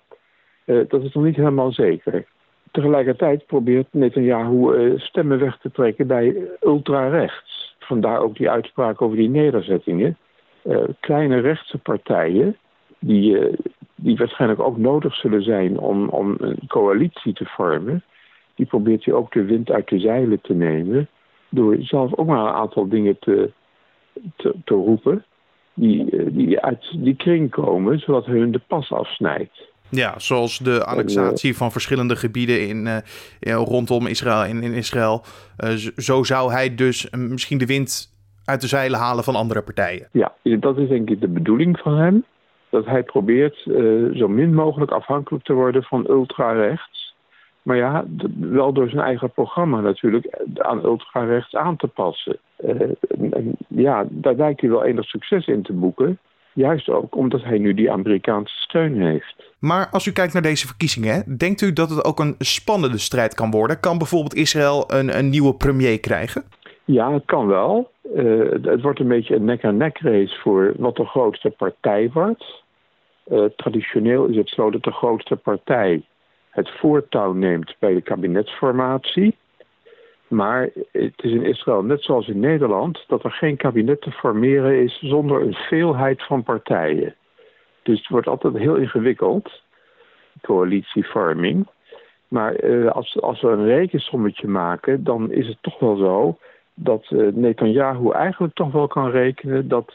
Uh, 0.66 0.84
dat 0.88 1.02
is 1.02 1.12
nog 1.12 1.24
niet 1.24 1.36
helemaal 1.36 1.72
zeker. 1.72 2.24
Tegelijkertijd 2.70 3.46
probeert 3.46 3.86
Netanyahu 3.90 4.74
uh, 4.74 4.98
stemmen 4.98 5.38
weg 5.38 5.58
te 5.58 5.70
trekken 5.70 6.06
bij 6.06 6.36
ultrarechts. 6.60 7.76
Vandaar 7.78 8.20
ook 8.20 8.36
die 8.36 8.50
uitspraak 8.50 9.02
over 9.02 9.16
die 9.16 9.28
nederzettingen. 9.28 10.16
Uh, 10.64 10.84
kleine 11.00 11.38
rechtse 11.38 11.78
partijen, 11.78 12.56
die, 12.98 13.38
die 13.94 14.16
waarschijnlijk 14.16 14.60
ook 14.60 14.76
nodig 14.76 15.14
zullen 15.14 15.42
zijn 15.42 15.78
om, 15.78 16.08
om 16.08 16.34
een 16.38 16.58
coalitie 16.68 17.32
te 17.32 17.44
vormen, 17.44 18.02
die 18.54 18.66
probeert 18.66 19.04
hij 19.04 19.14
ook 19.14 19.32
de 19.32 19.44
wind 19.44 19.70
uit 19.70 19.88
de 19.88 19.98
zeilen 19.98 20.40
te 20.40 20.54
nemen. 20.54 21.08
Door 21.48 21.76
zelf 21.80 22.14
ook 22.14 22.26
maar 22.26 22.46
een 22.46 22.54
aantal 22.54 22.88
dingen 22.88 23.18
te, 23.18 23.50
te, 24.36 24.54
te 24.64 24.74
roepen 24.74 25.24
die, 25.74 26.32
die 26.32 26.60
uit 26.60 26.96
die 26.98 27.16
kring 27.16 27.50
komen, 27.50 27.98
zodat 27.98 28.26
hun 28.26 28.50
de 28.50 28.60
pas 28.66 28.92
afsnijdt. 28.92 29.74
Ja, 29.88 30.18
zoals 30.18 30.58
de 30.58 30.84
annexatie 30.84 31.56
van 31.56 31.72
verschillende 31.72 32.16
gebieden 32.16 32.68
in, 32.68 32.86
uh, 32.86 33.54
rondom 33.54 34.06
Israël 34.06 34.42
en 34.42 34.62
in 34.62 34.72
Israël. 34.72 35.24
Uh, 35.64 35.70
zo 35.96 36.22
zou 36.22 36.52
hij 36.52 36.74
dus 36.74 37.10
misschien 37.10 37.58
de 37.58 37.66
wind 37.66 38.14
uit 38.44 38.60
de 38.60 38.66
zeilen 38.66 38.98
halen 38.98 39.24
van 39.24 39.34
andere 39.34 39.62
partijen. 39.62 40.08
Ja, 40.12 40.32
dat 40.42 40.78
is 40.78 40.88
denk 40.88 41.10
ik 41.10 41.20
de 41.20 41.28
bedoeling 41.28 41.78
van 41.78 41.98
hem. 41.98 42.24
Dat 42.70 42.86
hij 42.86 43.02
probeert 43.02 43.62
zo 44.14 44.28
min 44.28 44.54
mogelijk 44.54 44.90
afhankelijk 44.90 45.44
te 45.44 45.52
worden 45.52 45.82
van 45.82 46.10
ultrarechts. 46.10 47.14
Maar 47.62 47.76
ja, 47.76 48.04
wel 48.40 48.72
door 48.72 48.88
zijn 48.88 49.02
eigen 49.02 49.30
programma 49.30 49.80
natuurlijk 49.80 50.38
aan 50.58 50.84
ultrarechts 50.84 51.54
aan 51.54 51.76
te 51.76 51.86
passen. 51.86 52.38
En, 52.56 53.56
ja, 53.68 54.06
daar 54.10 54.34
lijkt 54.34 54.60
hij 54.60 54.70
wel 54.70 54.84
enig 54.84 55.04
succes 55.04 55.46
in 55.46 55.62
te 55.62 55.72
boeken. 55.72 56.18
Juist 56.56 56.88
ook 56.88 57.16
omdat 57.16 57.42
hij 57.42 57.58
nu 57.58 57.74
die 57.74 57.90
Amerikaanse 57.90 58.56
steun 58.56 59.00
heeft. 59.00 59.34
Maar 59.58 59.88
als 59.90 60.06
u 60.06 60.12
kijkt 60.12 60.32
naar 60.32 60.42
deze 60.42 60.66
verkiezingen, 60.66 61.36
denkt 61.36 61.60
u 61.60 61.72
dat 61.72 61.90
het 61.90 62.04
ook 62.04 62.20
een 62.20 62.34
spannende 62.38 62.98
strijd 62.98 63.34
kan 63.34 63.50
worden? 63.50 63.80
Kan 63.80 63.98
bijvoorbeeld 63.98 64.34
Israël 64.34 64.84
een, 64.86 65.18
een 65.18 65.28
nieuwe 65.28 65.54
premier 65.54 66.00
krijgen? 66.00 66.44
Ja, 66.84 67.12
het 67.12 67.24
kan 67.24 67.46
wel. 67.46 67.90
Uh, 68.14 68.50
het 68.62 68.82
wordt 68.82 69.00
een 69.00 69.08
beetje 69.08 69.34
een 69.34 69.44
nek-aan-nek 69.44 69.98
race 69.98 70.40
voor 70.40 70.74
wat 70.76 70.96
de 70.96 71.04
grootste 71.04 71.50
partij 71.50 72.10
wordt. 72.12 72.62
Uh, 73.30 73.44
traditioneel 73.56 74.24
is 74.24 74.36
het 74.36 74.48
zo 74.48 74.70
dat 74.70 74.82
de 74.82 74.92
grootste 74.92 75.36
partij 75.36 76.02
het 76.50 76.70
voortouw 76.78 77.32
neemt 77.32 77.76
bij 77.78 77.94
de 77.94 78.00
kabinetsformatie. 78.02 79.36
Maar 80.28 80.70
het 80.92 81.22
is 81.22 81.32
in 81.32 81.44
Israël 81.44 81.82
net 81.82 82.02
zoals 82.02 82.28
in 82.28 82.40
Nederland 82.40 83.04
dat 83.06 83.24
er 83.24 83.30
geen 83.30 83.56
kabinet 83.56 84.00
te 84.00 84.10
formeren 84.10 84.82
is 84.82 84.98
zonder 85.00 85.42
een 85.42 85.54
veelheid 85.54 86.22
van 86.22 86.42
partijen. 86.42 87.14
Dus 87.82 87.98
het 87.98 88.08
wordt 88.08 88.26
altijd 88.26 88.56
heel 88.56 88.74
ingewikkeld, 88.74 89.62
coalitievorming. 90.42 91.66
Maar 92.28 92.64
uh, 92.64 92.90
als, 92.90 93.20
als 93.20 93.40
we 93.40 93.48
een 93.48 93.66
rekensommetje 93.66 94.48
maken, 94.48 95.04
dan 95.04 95.32
is 95.32 95.46
het 95.46 95.58
toch 95.60 95.78
wel 95.78 95.96
zo 95.96 96.38
dat 96.74 97.06
uh, 97.10 97.32
Netanyahu 97.32 98.10
eigenlijk 98.10 98.54
toch 98.54 98.72
wel 98.72 98.86
kan 98.86 99.10
rekenen 99.10 99.68
dat, 99.68 99.94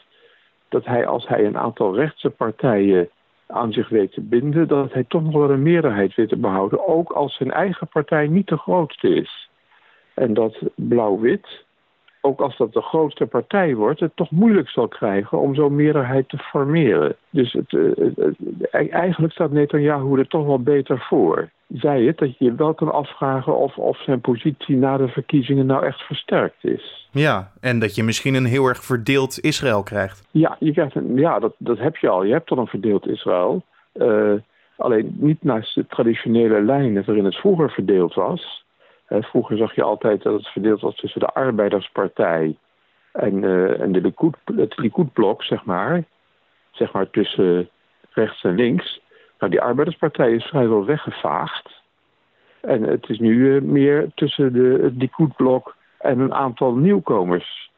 dat 0.68 0.84
hij, 0.84 1.06
als 1.06 1.28
hij 1.28 1.44
een 1.44 1.58
aantal 1.58 1.94
rechtse 1.94 2.30
partijen 2.30 3.08
aan 3.46 3.72
zich 3.72 3.88
weet 3.88 4.12
te 4.12 4.20
binden, 4.20 4.68
dat 4.68 4.92
hij 4.92 5.04
toch 5.08 5.22
nog 5.22 5.32
wel 5.32 5.50
een 5.50 5.62
meerderheid 5.62 6.14
weet 6.14 6.28
te 6.28 6.36
behouden, 6.36 6.86
ook 6.86 7.10
als 7.10 7.36
zijn 7.36 7.50
eigen 7.50 7.88
partij 7.88 8.26
niet 8.26 8.48
de 8.48 8.56
grootste 8.56 9.14
is. 9.14 9.50
En 10.14 10.34
dat 10.34 10.58
Blauw-Wit, 10.74 11.64
ook 12.20 12.40
als 12.40 12.56
dat 12.56 12.72
de 12.72 12.82
grootste 12.82 13.26
partij 13.26 13.74
wordt, 13.74 14.00
het 14.00 14.16
toch 14.16 14.30
moeilijk 14.30 14.68
zal 14.68 14.88
krijgen 14.88 15.38
om 15.38 15.54
zo'n 15.54 15.74
meerderheid 15.74 16.28
te 16.28 16.38
formeren. 16.38 17.16
Dus 17.30 17.52
het, 17.52 17.74
eh, 17.74 17.80
het, 17.96 18.16
het, 18.16 18.70
eigenlijk 18.90 19.32
staat 19.32 19.50
Netanyahu 19.50 20.18
er 20.18 20.28
toch 20.28 20.46
wel 20.46 20.62
beter 20.62 21.06
voor. 21.08 21.50
Zij 21.68 22.02
het 22.02 22.18
dat 22.18 22.38
je 22.38 22.44
je 22.44 22.54
wel 22.54 22.74
kan 22.74 22.92
afvragen 22.92 23.56
of, 23.56 23.76
of 23.76 24.02
zijn 24.02 24.20
positie 24.20 24.76
na 24.76 24.96
de 24.96 25.08
verkiezingen 25.08 25.66
nou 25.66 25.84
echt 25.84 26.00
versterkt 26.00 26.64
is. 26.64 27.08
Ja, 27.10 27.52
en 27.60 27.78
dat 27.78 27.94
je 27.94 28.02
misschien 28.02 28.34
een 28.34 28.44
heel 28.44 28.66
erg 28.66 28.84
verdeeld 28.84 29.40
Israël 29.40 29.82
krijgt. 29.82 30.28
Ja, 30.30 30.56
je 30.58 30.72
krijgt 30.72 30.94
een, 30.94 31.16
ja 31.16 31.38
dat, 31.38 31.54
dat 31.58 31.78
heb 31.78 31.96
je 31.96 32.08
al. 32.08 32.24
Je 32.24 32.32
hebt 32.32 32.50
al 32.50 32.58
een 32.58 32.66
verdeeld 32.66 33.06
Israël. 33.06 33.62
Uh, 33.94 34.32
alleen 34.76 35.16
niet 35.18 35.42
naast 35.42 35.74
de 35.74 35.86
traditionele 35.86 36.62
lijnen 36.62 37.04
waarin 37.06 37.24
het 37.24 37.36
vroeger 37.36 37.70
verdeeld 37.70 38.14
was. 38.14 38.61
Vroeger 39.20 39.56
zag 39.56 39.74
je 39.74 39.82
altijd 39.82 40.22
dat 40.22 40.34
het 40.34 40.48
verdeeld 40.48 40.80
was 40.80 40.96
tussen 40.96 41.20
de 41.20 41.26
Arbeiderspartij 41.26 42.56
en, 43.12 43.42
uh, 43.42 43.80
en 43.80 43.92
de 43.92 44.00
Likud, 44.00 44.36
het 44.56 44.78
Likudblok, 44.78 45.42
zeg 45.42 45.64
maar. 45.64 46.04
Zeg 46.70 46.92
maar 46.92 47.10
tussen 47.10 47.68
rechts 48.10 48.44
en 48.44 48.54
links. 48.54 49.00
Nou, 49.38 49.50
die 49.50 49.60
Arbeiderspartij 49.60 50.32
is 50.32 50.44
vrijwel 50.44 50.84
weggevaagd. 50.84 51.82
En 52.60 52.82
het 52.82 53.08
is 53.08 53.18
nu 53.18 53.34
uh, 53.34 53.62
meer 53.62 54.10
tussen 54.14 54.52
de, 54.52 54.78
het 54.82 54.94
Likudblok 54.96 55.76
en 55.98 56.18
een 56.18 56.34
aantal 56.34 56.74
nieuwkomers. 56.74 57.70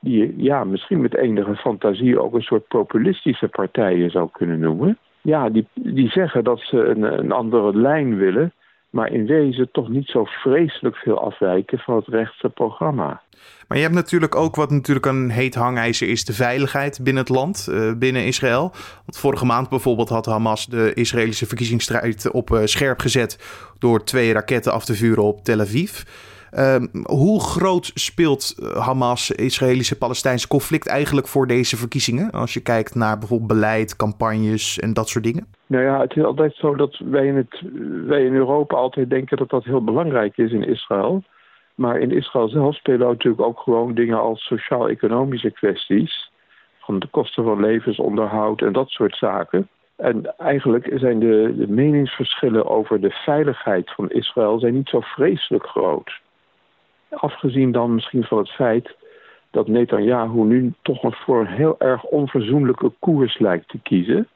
Die 0.00 0.42
ja, 0.42 0.64
misschien 0.64 1.00
met 1.00 1.16
enige 1.16 1.56
fantasie 1.56 2.20
ook 2.20 2.34
een 2.34 2.42
soort 2.42 2.68
populistische 2.68 3.48
partijen 3.48 4.10
zou 4.10 4.28
kunnen 4.32 4.58
noemen. 4.58 4.98
Ja, 5.20 5.50
die, 5.50 5.66
die 5.74 6.08
zeggen 6.08 6.44
dat 6.44 6.60
ze 6.60 6.84
een, 6.84 7.02
een 7.02 7.32
andere 7.32 7.76
lijn 7.76 8.16
willen 8.16 8.52
maar 8.92 9.12
in 9.12 9.26
wezen 9.26 9.68
toch 9.72 9.88
niet 9.88 10.06
zo 10.06 10.24
vreselijk 10.24 10.96
veel 10.96 11.20
afwijken 11.20 11.78
van 11.78 11.96
het 11.96 12.06
rechtse 12.06 12.48
programma. 12.48 13.22
Maar 13.68 13.76
je 13.76 13.82
hebt 13.82 13.96
natuurlijk 13.96 14.34
ook 14.34 14.56
wat 14.56 14.70
natuurlijk 14.70 15.06
een 15.06 15.30
heet 15.30 15.54
hangijzer 15.54 16.08
is 16.08 16.24
de 16.24 16.32
veiligheid 16.32 17.00
binnen 17.02 17.22
het 17.22 17.32
land, 17.32 17.66
uh, 17.70 17.92
binnen 17.98 18.24
Israël. 18.24 18.70
Want 19.04 19.18
vorige 19.18 19.44
maand 19.44 19.68
bijvoorbeeld 19.68 20.08
had 20.08 20.26
Hamas 20.26 20.66
de 20.66 20.94
Israëlische 20.94 21.46
verkiezingsstrijd 21.46 22.30
op 22.30 22.50
uh, 22.50 22.60
scherp 22.64 23.00
gezet 23.00 23.38
door 23.78 24.04
twee 24.04 24.32
raketten 24.32 24.72
af 24.72 24.84
te 24.84 24.94
vuren 24.94 25.22
op 25.22 25.44
Tel 25.44 25.60
Aviv. 25.60 26.02
Uh, 26.58 26.76
hoe 27.04 27.40
groot 27.40 27.90
speelt 27.94 28.54
eh, 28.58 28.86
Hamas, 28.86 29.30
Israëlische 29.30 29.98
Palestijnse 29.98 30.48
conflict 30.48 30.88
eigenlijk 30.88 31.26
voor 31.26 31.46
deze 31.46 31.76
verkiezingen? 31.76 32.30
Als 32.30 32.54
je 32.54 32.62
kijkt 32.62 32.94
naar 32.94 33.18
bijvoorbeeld 33.18 33.52
beleid, 33.52 33.96
campagnes 33.96 34.78
en 34.78 34.92
dat 34.92 35.08
soort 35.08 35.24
dingen. 35.24 35.46
Nou 35.66 35.84
ja, 35.84 36.00
het 36.00 36.16
is 36.16 36.24
altijd 36.24 36.54
zo 36.54 36.74
dat 36.74 36.98
wij 37.04 37.26
in, 37.26 37.36
het, 37.36 37.62
wij 38.06 38.24
in 38.24 38.34
Europa 38.34 38.76
altijd 38.76 39.10
denken 39.10 39.36
dat 39.36 39.50
dat 39.50 39.64
heel 39.64 39.84
belangrijk 39.84 40.36
is 40.36 40.52
in 40.52 40.68
Israël. 40.68 41.22
Maar 41.74 41.98
in 41.98 42.10
Israël 42.10 42.48
zelf 42.48 42.74
spelen 42.74 43.08
natuurlijk 43.08 43.42
ook 43.42 43.58
gewoon 43.58 43.94
dingen 43.94 44.20
als 44.20 44.46
sociaal-economische 44.46 45.50
kwesties. 45.50 46.30
Van 46.78 46.98
de 46.98 47.06
kosten 47.06 47.44
van 47.44 47.60
levensonderhoud 47.60 48.62
en 48.62 48.72
dat 48.72 48.88
soort 48.88 49.16
zaken. 49.16 49.68
En 49.96 50.34
eigenlijk 50.38 50.90
zijn 50.94 51.18
de, 51.18 51.54
de 51.56 51.68
meningsverschillen 51.68 52.66
over 52.66 53.00
de 53.00 53.10
veiligheid 53.10 53.90
van 53.90 54.10
Israël 54.10 54.58
zijn 54.58 54.74
niet 54.74 54.88
zo 54.88 55.00
vreselijk 55.00 55.66
groot. 55.66 56.20
Afgezien 57.14 57.72
dan 57.72 57.94
misschien 57.94 58.24
van 58.24 58.38
het 58.38 58.50
feit 58.50 58.96
dat 59.50 59.68
Netanyahu 59.68 60.44
nu 60.44 60.72
toch 60.82 61.02
een 61.02 61.12
voor 61.12 61.40
een 61.40 61.46
heel 61.46 61.74
erg 61.78 62.02
onverzoenlijke 62.02 62.92
koers 62.98 63.38
lijkt 63.38 63.68
te 63.68 63.78
kiezen. 63.78 64.28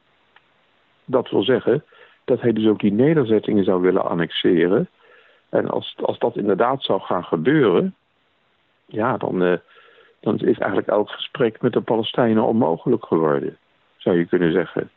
Dat 1.05 1.29
wil 1.29 1.43
zeggen 1.43 1.83
dat 2.25 2.41
hij 2.41 2.53
dus 2.53 2.67
ook 2.67 2.79
die 2.79 2.91
nederzettingen 2.91 3.63
zou 3.63 3.81
willen 3.81 4.05
annexeren. 4.05 4.89
En 5.49 5.69
als, 5.69 5.95
als 6.01 6.19
dat 6.19 6.35
inderdaad 6.35 6.83
zou 6.83 7.01
gaan 7.01 7.23
gebeuren, 7.23 7.95
ja, 8.85 9.17
dan, 9.17 9.43
uh, 9.43 9.57
dan 10.19 10.35
is 10.35 10.57
eigenlijk 10.57 10.87
elk 10.87 11.09
gesprek 11.09 11.61
met 11.61 11.73
de 11.73 11.81
Palestijnen 11.81 12.43
onmogelijk 12.43 13.05
geworden, 13.05 13.57
zou 13.97 14.17
je 14.17 14.25
kunnen 14.25 14.51
zeggen. 14.51 14.89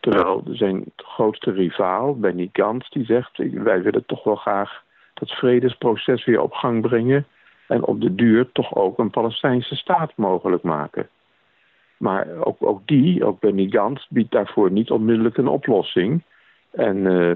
Terwijl 0.00 0.42
zijn 0.50 0.84
grootste 0.96 1.50
rivaal, 1.50 2.18
Benny 2.18 2.48
Gantz, 2.52 2.88
die 2.88 3.04
zegt: 3.04 3.36
wij 3.52 3.82
willen 3.82 4.06
toch 4.06 4.24
wel 4.24 4.36
graag 4.36 4.83
dat 5.14 5.30
vredesproces 5.30 6.24
weer 6.24 6.40
op 6.40 6.52
gang 6.52 6.80
brengen. 6.80 7.26
En 7.66 7.84
op 7.84 8.00
de 8.00 8.14
duur 8.14 8.52
toch 8.52 8.74
ook 8.74 8.98
een 8.98 9.10
Palestijnse 9.10 9.76
staat 9.76 10.12
mogelijk 10.16 10.62
maken. 10.62 11.08
Maar 11.96 12.26
ook, 12.40 12.56
ook 12.58 12.80
die, 12.84 13.24
ook 13.24 13.40
Benny 13.40 13.68
Gantz, 13.70 14.06
biedt 14.08 14.30
daarvoor 14.30 14.70
niet 14.70 14.90
onmiddellijk 14.90 15.36
een 15.36 15.48
oplossing. 15.48 16.22
En 16.70 16.96
uh, 16.96 17.30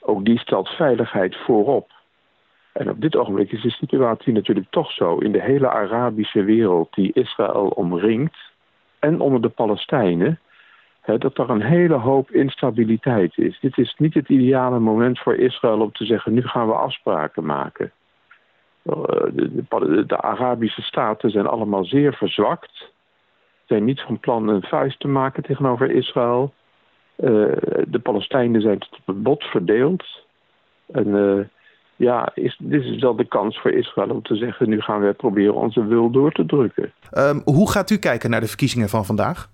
ook 0.00 0.24
die 0.24 0.38
stelt 0.38 0.68
veiligheid 0.68 1.36
voorop. 1.36 1.90
En 2.72 2.90
op 2.90 3.00
dit 3.00 3.16
ogenblik 3.16 3.52
is 3.52 3.62
de 3.62 3.70
situatie 3.70 4.32
natuurlijk 4.32 4.70
toch 4.70 4.92
zo 4.92 5.18
in 5.18 5.32
de 5.32 5.42
hele 5.42 5.70
Arabische 5.70 6.42
wereld 6.42 6.94
die 6.94 7.12
Israël 7.12 7.68
omringt 7.68 8.36
en 8.98 9.20
onder 9.20 9.42
de 9.42 9.48
Palestijnen, 9.48 10.40
dat 11.06 11.38
er 11.38 11.50
een 11.50 11.62
hele 11.62 11.94
hoop 11.94 12.30
instabiliteit 12.30 13.38
is. 13.38 13.58
Dit 13.60 13.78
is 13.78 13.94
niet 13.98 14.14
het 14.14 14.28
ideale 14.28 14.78
moment 14.78 15.18
voor 15.18 15.34
Israël 15.34 15.80
om 15.80 15.92
te 15.92 16.04
zeggen: 16.04 16.32
nu 16.32 16.42
gaan 16.42 16.66
we 16.66 16.74
afspraken 16.74 17.44
maken. 17.44 17.92
Eh, 18.82 18.94
de, 19.32 19.64
de, 19.68 20.04
de 20.06 20.20
Arabische 20.20 20.82
staten 20.82 21.30
zijn 21.30 21.46
allemaal 21.46 21.84
zeer 21.84 22.14
verzwakt, 22.14 22.92
zijn 23.66 23.84
niet 23.84 24.00
van 24.00 24.20
plan 24.20 24.48
een 24.48 24.62
vuist 24.62 25.00
te 25.00 25.08
maken 25.08 25.42
tegenover 25.42 25.90
Israël. 25.90 26.52
Uh, 27.16 27.28
de 27.86 28.00
Palestijnen 28.02 28.60
zijn 28.60 28.78
tot 28.78 28.98
het 29.04 29.22
bot 29.22 29.44
verdeeld. 29.44 30.04
En 30.92 31.06
uh, 31.06 31.44
ja, 31.96 32.30
is, 32.34 32.56
dit 32.60 32.84
is 32.84 32.98
wel 32.98 33.16
de 33.16 33.24
kans 33.24 33.58
voor 33.58 33.70
Israël 33.70 34.10
om 34.10 34.22
te 34.22 34.36
zeggen: 34.36 34.68
nu 34.68 34.80
gaan 34.80 35.00
we 35.00 35.12
proberen 35.12 35.54
onze 35.54 35.86
wil 35.86 36.10
door 36.10 36.32
te 36.32 36.46
drukken. 36.46 36.92
Um, 37.18 37.42
hoe 37.44 37.70
gaat 37.70 37.90
u 37.90 37.96
kijken 37.96 38.30
naar 38.30 38.40
de 38.40 38.46
verkiezingen 38.46 38.88
van 38.88 39.04
vandaag? 39.04 39.48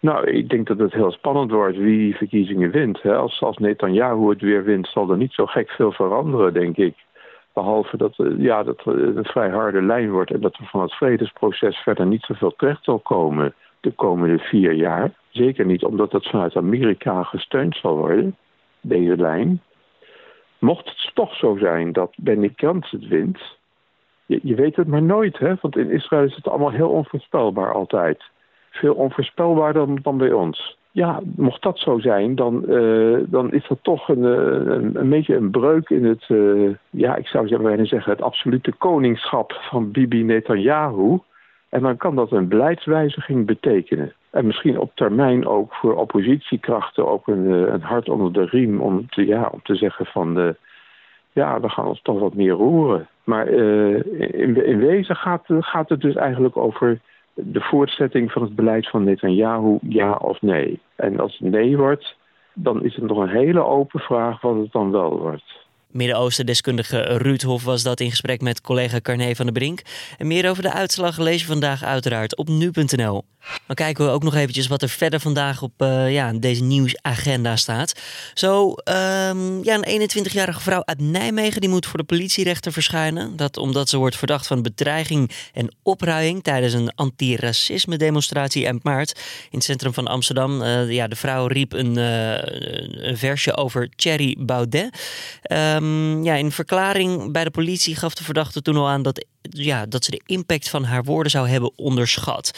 Nou, 0.00 0.26
ik 0.26 0.48
denk 0.48 0.66
dat 0.66 0.78
het 0.78 0.92
heel 0.92 1.10
spannend 1.10 1.50
wordt 1.50 1.76
wie 1.76 1.98
die 1.98 2.16
verkiezingen 2.16 2.70
wint. 2.70 3.04
Als, 3.04 3.42
als 3.42 3.56
Netanyahu 3.56 4.28
het 4.28 4.40
weer 4.40 4.64
wint, 4.64 4.88
zal 4.88 5.10
er 5.10 5.16
niet 5.16 5.32
zo 5.32 5.46
gek 5.46 5.70
veel 5.70 5.92
veranderen, 5.92 6.52
denk 6.52 6.76
ik. 6.76 6.94
Behalve 7.52 7.96
dat, 7.96 8.14
ja, 8.38 8.62
dat 8.62 8.84
het 8.84 9.16
een 9.16 9.24
vrij 9.24 9.50
harde 9.50 9.82
lijn 9.82 10.10
wordt 10.10 10.30
en 10.30 10.40
dat 10.40 10.56
er 10.56 10.66
van 10.66 10.80
het 10.80 10.94
vredesproces 10.94 11.76
verder 11.76 12.06
niet 12.06 12.22
zoveel 12.22 12.54
terecht 12.56 12.84
zal 12.84 12.98
komen 12.98 13.54
de 13.80 13.90
komende 13.90 14.38
vier 14.38 14.72
jaar. 14.72 15.12
Zeker 15.28 15.66
niet 15.66 15.84
omdat 15.84 16.12
het 16.12 16.28
vanuit 16.28 16.56
Amerika 16.56 17.22
gesteund 17.22 17.76
zal 17.76 17.96
worden, 17.96 18.36
deze 18.80 19.16
lijn. 19.16 19.62
Mocht 20.58 20.88
het 20.88 21.10
toch 21.14 21.34
zo 21.34 21.56
zijn 21.56 21.92
dat 21.92 22.12
Benny 22.16 22.52
Gantz 22.56 22.90
het 22.90 23.08
wint, 23.08 23.58
je, 24.26 24.40
je, 24.42 24.54
weet 24.54 24.76
het 24.76 24.86
maar 24.86 25.02
nooit, 25.02 25.38
hè? 25.38 25.54
want 25.60 25.76
in 25.76 25.90
Israël 25.90 26.24
is 26.24 26.36
het 26.36 26.48
allemaal 26.48 26.70
heel 26.70 26.88
onvoorspelbaar 26.88 27.72
altijd. 27.72 28.22
Veel 28.70 28.94
onvoorspelbaarder 28.94 29.86
dan, 29.86 29.98
dan 30.02 30.18
bij 30.18 30.32
ons. 30.32 30.78
Ja, 30.92 31.20
mocht 31.36 31.62
dat 31.62 31.78
zo 31.78 31.98
zijn, 31.98 32.34
dan, 32.34 32.64
uh, 32.68 33.18
dan 33.26 33.52
is 33.52 33.66
dat 33.68 33.78
toch 33.82 34.08
een, 34.08 34.24
eh, 34.24 34.74
een, 34.74 35.00
een, 35.00 35.08
beetje 35.08 35.36
een 35.36 35.50
breuk 35.50 35.90
in 35.90 36.04
het, 36.04 36.28
uh, 36.28 36.74
ja, 36.90 37.16
ik 37.16 37.26
zou 37.26 37.62
bijna 37.62 37.84
zeggen, 37.84 38.12
het 38.12 38.22
absolute 38.22 38.72
koningschap 38.72 39.52
van 39.52 39.90
Bibi 39.90 40.22
Netanyahu. 40.22 41.18
En 41.68 41.82
dan 41.82 41.96
kan 41.96 42.16
dat 42.16 42.32
een 42.32 42.48
beleidswijziging 42.48 43.46
betekenen. 43.46 44.12
En 44.30 44.46
misschien 44.46 44.78
op 44.78 44.90
termijn 44.94 45.46
ook 45.46 45.74
voor 45.74 45.94
oppositiekrachten 45.94 47.08
ook 47.08 47.26
een, 47.28 47.46
eh, 47.46 47.72
een 47.72 47.82
hart 47.82 48.08
onder 48.08 48.32
de 48.32 48.44
riem 48.44 48.80
om 48.80 49.08
te, 49.08 49.26
ja, 49.26 49.48
om 49.52 49.60
te 49.62 49.74
zeggen 49.74 50.06
van 50.06 50.34
de, 50.34 50.56
ja, 51.32 51.60
we 51.60 51.68
gaan 51.68 51.86
ons 51.86 52.02
toch 52.02 52.20
wat 52.20 52.34
meer 52.34 52.52
roeren. 52.52 53.08
Maar 53.24 53.46
in, 53.48 54.66
in 54.66 54.78
wezen 54.78 55.16
gaat, 55.16 55.44
gaat 55.46 55.88
het 55.88 56.00
dus 56.00 56.14
eigenlijk 56.14 56.56
over 56.56 57.00
de 57.44 57.60
voortzetting 57.60 58.32
van 58.32 58.42
het 58.42 58.54
beleid 58.54 58.88
van 58.88 59.04
Netanyahu, 59.04 59.78
ja 59.82 60.12
of 60.12 60.42
nee. 60.42 60.80
En 60.96 61.20
als 61.20 61.38
het 61.38 61.50
nee 61.50 61.76
wordt, 61.76 62.16
dan 62.54 62.84
is 62.84 62.94
het 62.94 63.04
nog 63.04 63.18
een 63.18 63.28
hele 63.28 63.64
open 63.64 64.00
vraag 64.00 64.40
wat 64.40 64.56
het 64.56 64.72
dan 64.72 64.90
wel 64.90 65.18
wordt. 65.18 65.68
Midden-Oosten-deskundige 65.92 67.02
Ruud 67.02 67.42
Hof 67.42 67.64
was 67.64 67.82
dat 67.82 68.00
in 68.00 68.10
gesprek 68.10 68.40
met 68.40 68.60
collega 68.60 69.00
Carné 69.00 69.34
van 69.34 69.44
der 69.44 69.54
Brink. 69.54 69.80
En 70.18 70.26
meer 70.26 70.50
over 70.50 70.62
de 70.62 70.72
uitslag 70.72 71.18
lees 71.18 71.40
je 71.40 71.46
vandaag 71.46 71.84
uiteraard 71.84 72.36
op 72.36 72.48
nu.nl. 72.48 73.24
Dan 73.66 73.76
kijken 73.76 74.04
we 74.04 74.10
ook 74.10 74.22
nog 74.22 74.34
eventjes 74.34 74.66
wat 74.66 74.82
er 74.82 74.88
verder 74.88 75.20
vandaag 75.20 75.62
op 75.62 75.72
uh, 75.82 76.12
ja, 76.12 76.32
deze 76.32 76.62
nieuwsagenda 76.62 77.56
staat. 77.56 77.92
Zo, 78.34 78.68
um, 78.68 79.64
ja, 79.64 79.78
een 79.80 80.10
21-jarige 80.10 80.60
vrouw 80.60 80.82
uit 80.84 81.00
Nijmegen 81.00 81.60
die 81.60 81.70
moet 81.70 81.86
voor 81.86 81.98
de 81.98 82.04
politierechter 82.04 82.72
verschijnen. 82.72 83.36
Dat 83.36 83.56
omdat 83.56 83.88
ze 83.88 83.96
wordt 83.96 84.16
verdacht 84.16 84.46
van 84.46 84.62
bedreiging 84.62 85.30
en 85.52 85.74
opruiing 85.82 86.42
tijdens 86.42 86.72
een 86.72 86.94
antiracisme 86.94 87.96
demonstratie 87.96 88.64
eind 88.66 88.82
maart 88.82 89.18
in 89.50 89.58
het 89.58 89.64
centrum 89.64 89.94
van 89.94 90.06
Amsterdam. 90.06 90.62
Uh, 90.62 90.90
ja, 90.90 91.08
de 91.08 91.16
vrouw 91.16 91.46
riep 91.46 91.72
een, 91.72 91.98
uh, 91.98 92.32
een 93.08 93.16
versje 93.16 93.56
over 93.56 93.88
Thierry 93.96 94.36
Baudet. 94.38 94.98
Um, 95.52 95.79
ja, 96.22 96.34
in 96.34 96.52
verklaring 96.52 97.32
bij 97.32 97.44
de 97.44 97.50
politie 97.50 97.96
gaf 97.96 98.14
de 98.14 98.24
verdachte 98.24 98.62
toen 98.62 98.76
al 98.76 98.88
aan 98.88 99.02
dat, 99.02 99.26
ja, 99.42 99.86
dat 99.86 100.04
ze 100.04 100.10
de 100.10 100.22
impact 100.26 100.68
van 100.68 100.84
haar 100.84 101.04
woorden 101.04 101.30
zou 101.30 101.48
hebben 101.48 101.72
onderschat. 101.76 102.50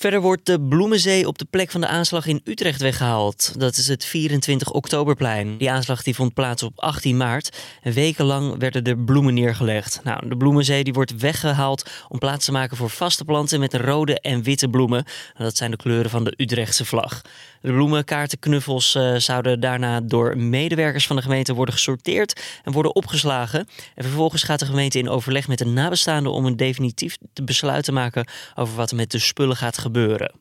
Verder 0.00 0.20
wordt 0.20 0.46
de 0.46 0.60
Bloemenzee 0.60 1.26
op 1.26 1.38
de 1.38 1.46
plek 1.50 1.70
van 1.70 1.80
de 1.80 1.86
aanslag 1.86 2.26
in 2.26 2.40
Utrecht 2.44 2.80
weggehaald. 2.80 3.54
Dat 3.58 3.76
is 3.76 3.88
het 3.88 4.04
24 4.04 4.70
Oktoberplein. 4.70 5.56
Die 5.58 5.70
aanslag 5.70 6.02
die 6.02 6.14
vond 6.14 6.34
plaats 6.34 6.62
op 6.62 6.72
18 6.78 7.16
maart. 7.16 7.58
En 7.82 7.92
wekenlang 7.92 8.58
werden 8.58 8.84
er 8.84 8.98
bloemen 8.98 9.34
neergelegd. 9.34 10.00
Nou, 10.04 10.28
de 10.28 10.36
Bloemenzee 10.36 10.84
die 10.84 10.92
wordt 10.92 11.16
weggehaald 11.16 11.90
om 12.08 12.18
plaats 12.18 12.44
te 12.44 12.52
maken 12.52 12.76
voor 12.76 12.90
vaste 12.90 13.24
planten 13.24 13.60
met 13.60 13.74
rode 13.74 14.20
en 14.20 14.42
witte 14.42 14.68
bloemen. 14.68 15.04
Dat 15.38 15.56
zijn 15.56 15.70
de 15.70 15.76
kleuren 15.76 16.10
van 16.10 16.24
de 16.24 16.34
Utrechtse 16.36 16.84
vlag. 16.84 17.22
De 17.60 17.72
bloemenkaartenknuffels 17.72 18.94
uh, 18.94 19.16
zouden 19.16 19.60
daarna 19.60 20.00
door 20.00 20.36
medewerkers 20.38 21.06
van 21.06 21.16
de 21.16 21.22
gemeente 21.22 21.54
worden 21.54 21.74
gesorteerd 21.74 22.60
en 22.64 22.72
worden 22.72 22.94
opgeslagen. 22.94 23.68
En 23.94 24.04
vervolgens 24.04 24.42
gaat 24.42 24.58
de 24.58 24.66
gemeente 24.66 24.98
in 24.98 25.08
overleg 25.08 25.48
met 25.48 25.58
de 25.58 25.66
nabestaanden 25.66 26.32
om 26.32 26.46
een 26.46 26.56
definitief 26.56 27.16
besluit 27.44 27.84
te 27.84 27.92
maken 27.92 28.28
over 28.54 28.74
wat 28.74 28.90
er 28.90 28.96
met 28.96 29.10
de 29.10 29.18
spullen 29.18 29.56
gaat 29.56 29.78
gebeuren. 29.78 30.32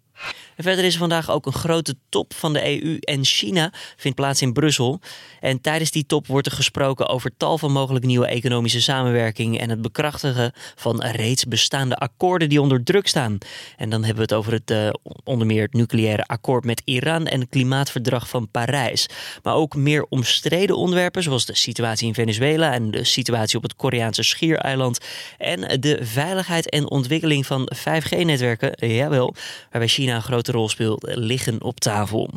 Verder 0.61 0.85
is 0.85 0.93
er 0.93 0.99
vandaag 0.99 1.31
ook 1.31 1.45
een 1.45 1.53
grote 1.53 1.95
top 2.09 2.33
van 2.33 2.53
de 2.53 2.83
EU 2.83 2.97
en 2.99 3.25
China 3.25 3.73
vindt 3.97 4.17
plaats 4.17 4.41
in 4.41 4.53
Brussel. 4.53 4.99
En 5.39 5.61
tijdens 5.61 5.91
die 5.91 6.05
top 6.05 6.27
wordt 6.27 6.47
er 6.47 6.53
gesproken 6.53 7.07
over 7.07 7.31
tal 7.37 7.57
van 7.57 7.71
mogelijke 7.71 8.07
nieuwe 8.07 8.27
economische 8.27 8.81
samenwerking 8.81 9.59
en 9.59 9.69
het 9.69 9.81
bekrachtigen 9.81 10.51
van 10.75 11.01
reeds 11.01 11.45
bestaande 11.45 11.95
akkoorden 11.95 12.49
die 12.49 12.61
onder 12.61 12.83
druk 12.83 13.07
staan. 13.07 13.37
En 13.77 13.89
dan 13.89 14.03
hebben 14.03 14.15
we 14.15 14.21
het 14.21 14.33
over 14.33 14.51
het 14.51 14.71
uh, 14.71 14.89
onder 15.23 15.47
meer 15.47 15.61
het 15.61 15.73
nucleaire 15.73 16.23
akkoord 16.23 16.65
met 16.65 16.81
Iran 16.85 17.25
en 17.27 17.39
het 17.39 17.49
klimaatverdrag 17.49 18.29
van 18.29 18.49
Parijs. 18.51 19.09
Maar 19.43 19.55
ook 19.55 19.75
meer 19.75 20.05
omstreden 20.09 20.75
onderwerpen 20.75 21.23
zoals 21.23 21.45
de 21.45 21.55
situatie 21.55 22.07
in 22.07 22.13
Venezuela 22.13 22.73
en 22.73 22.91
de 22.91 23.03
situatie 23.03 23.57
op 23.57 23.63
het 23.63 23.75
Koreaanse 23.75 24.23
schiereiland 24.23 24.99
en 25.37 25.81
de 25.81 25.99
veiligheid 26.01 26.69
en 26.69 26.89
ontwikkeling 26.89 27.45
van 27.45 27.71
5G-netwerken, 27.75 28.87
jawel, 28.87 29.35
waarbij 29.71 29.89
China 29.89 30.15
een 30.15 30.21
grote 30.21 30.47
rol 30.49 30.69
speelt, 30.69 31.05
liggen 31.15 31.63
op 31.63 31.79
tafel. 31.79 32.29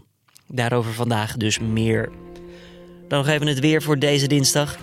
Daarover 0.47 0.93
vandaag 0.93 1.37
dus 1.37 1.59
meer. 1.59 2.11
Dan 3.09 3.19
nog 3.19 3.29
even 3.29 3.47
het 3.47 3.61
weer 3.61 3.83
voor 3.83 3.99
deze 3.99 4.27
dinsdag. 4.27 4.79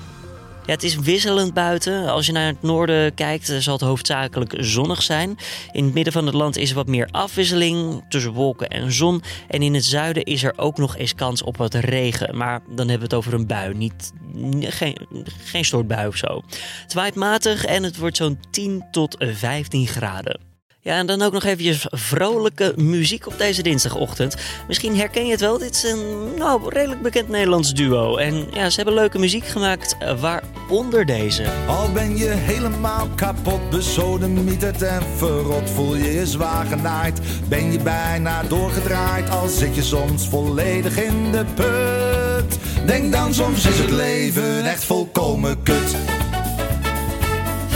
Ja, 0.70 0.76
het 0.76 0.84
is 0.84 0.96
wisselend 0.96 1.54
buiten. 1.54 2.08
Als 2.08 2.26
je 2.26 2.32
naar 2.32 2.46
het 2.46 2.62
noorden 2.62 3.14
kijkt, 3.14 3.56
zal 3.60 3.74
het 3.74 3.82
hoofdzakelijk 3.82 4.54
zonnig 4.58 5.02
zijn. 5.02 5.38
In 5.72 5.84
het 5.84 5.94
midden 5.94 6.14
van 6.14 6.26
het 6.26 6.36
land 6.36 6.58
is 6.58 6.70
er 6.70 6.76
wat 6.76 6.88
meer 6.88 7.08
afwisseling 7.12 8.06
tussen 8.10 8.32
wolken 8.32 8.68
en 8.68 8.92
zon. 8.92 9.22
En 9.48 9.62
in 9.62 9.74
het 9.74 9.86
zuiden 9.86 10.24
is 10.24 10.44
er 10.44 10.54
ook 10.56 10.78
nog 10.78 10.98
eens 10.98 11.16
kans 11.16 11.44
op 11.44 11.58
wat 11.58 11.74
regen. 11.74 12.38
Maar 12.38 12.62
dan 12.68 12.90
hebben 12.90 12.98
we 12.98 13.04
het 13.04 13.14
over 13.14 13.34
een 13.34 13.48
bui, 13.48 13.74
niet, 13.74 14.14
geen, 14.60 14.98
geen 15.44 15.66
stortbui 15.66 16.08
of 16.08 16.16
zo. 16.16 16.42
Het 16.84 16.94
waait 16.94 17.16
matig 17.16 17.66
en 17.66 17.84
het 17.84 17.98
wordt 17.98 18.18
zo'n 18.18 18.40
10 18.52 18.86
tot 18.92 19.16
15 19.20 19.88
graden. 19.88 20.49
Ja, 20.82 20.98
en 20.98 21.06
dan 21.06 21.22
ook 21.22 21.34
nog 21.34 21.44
eventjes 21.44 21.86
vrolijke 21.90 22.74
muziek 22.76 23.28
op 23.28 23.38
deze 23.38 23.64
dinsdagochtend. 23.64 24.36
Misschien 24.68 24.98
herken 24.98 25.26
je 25.26 25.32
het 25.32 25.40
wel, 25.40 25.58
dit 25.58 25.76
is 25.76 25.84
een 25.84 26.34
nou, 26.38 26.62
redelijk 26.70 27.02
bekend 27.02 27.30
Nederlands 27.30 27.74
duo. 27.74 28.18
En 28.18 28.48
ja, 28.54 28.70
ze 28.70 28.76
hebben 28.76 28.94
leuke 28.94 29.20
muziek 29.20 29.46
gemaakt, 29.46 29.96
eh, 30.00 30.20
waaronder 30.20 31.06
deze. 31.06 31.46
Al 31.68 31.92
ben 31.92 32.18
je 32.18 32.28
helemaal 32.28 33.08
kapot, 33.16 33.70
besodemieterd 33.70 34.82
en 34.82 35.02
verrot, 35.18 35.70
voel 35.70 35.96
je 35.96 36.14
je 36.14 36.28
zwaar 36.28 36.66
genaaid. 36.66 37.20
Ben 37.48 37.72
je 37.72 37.80
bijna 37.80 38.44
doorgedraaid, 38.44 39.30
al 39.30 39.48
zit 39.48 39.76
je 39.76 39.84
soms 39.84 40.28
volledig 40.28 40.98
in 40.98 41.32
de 41.32 41.46
put. 41.56 42.60
Denk 42.86 43.12
dan 43.12 43.34
soms 43.34 43.66
is 43.66 43.80
het 43.80 43.92
leven 43.92 44.66
echt 44.66 44.84
volkomen 44.84 45.64
kut. 45.64 46.09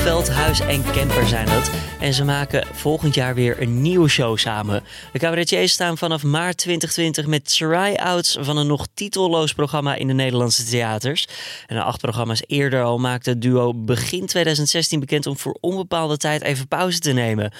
Veldhuis 0.03 0.59
en 0.59 0.83
Camper 0.83 1.27
zijn 1.27 1.45
dat. 1.45 1.71
En 1.99 2.13
ze 2.13 2.23
maken 2.23 2.67
volgend 2.71 3.15
jaar 3.15 3.35
weer 3.35 3.61
een 3.61 3.81
nieuwe 3.81 4.09
show 4.09 4.37
samen. 4.37 4.83
De 5.11 5.19
cabaretiers 5.19 5.71
staan 5.71 5.97
vanaf 5.97 6.23
maart 6.23 6.57
2020 6.57 7.25
met 7.25 7.57
try-outs 7.57 8.37
van 8.39 8.57
een 8.57 8.67
nog 8.67 8.87
titelloos 8.93 9.53
programma 9.53 9.95
in 9.95 10.07
de 10.07 10.13
Nederlandse 10.13 10.65
theaters. 10.65 11.27
En 11.67 11.83
acht 11.83 12.01
programma's 12.01 12.43
eerder 12.47 12.83
al 12.83 12.97
maakte 12.97 13.29
het 13.29 13.41
duo 13.41 13.73
begin 13.73 14.25
2016 14.25 14.99
bekend 14.99 15.27
om 15.27 15.37
voor 15.37 15.57
onbepaalde 15.59 16.17
tijd 16.17 16.41
even 16.41 16.67
pauze 16.67 16.99
te 16.99 17.11
nemen. 17.11 17.51